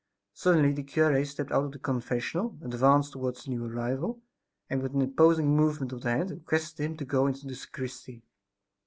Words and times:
Suddenly 0.33 0.71
the 0.73 0.81
cure 0.81 1.23
stepped 1.25 1.51
out 1.51 1.65
of 1.65 1.71
the 1.73 1.77
confessional, 1.77 2.57
advanced 2.63 3.11
towards 3.13 3.43
the 3.43 3.51
new 3.51 3.65
arrival, 3.67 4.19
and, 4.67 4.81
with 4.81 4.95
an 4.95 5.01
imposing 5.03 5.55
movement 5.55 5.93
of 5.93 6.01
the 6.01 6.09
hand, 6.09 6.31
requested 6.31 6.83
him 6.83 6.97
to 6.97 7.05
go 7.05 7.27
into 7.27 7.45
the 7.45 7.53
sacristy. 7.53 8.23